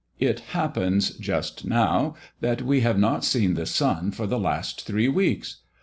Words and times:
It 0.17 0.39
happens, 0.57 1.11
just 1.11 1.63
now, 1.63 2.15
that 2.39 2.63
we 2.63 2.79
have 2.79 2.97
not 2.97 3.23
seen 3.23 3.53
the 3.53 3.67
sun 3.67 4.09
for 4.09 4.25
the 4.25 4.39
last 4.39 4.81
three 4.87 5.07
weeks. 5.09 5.57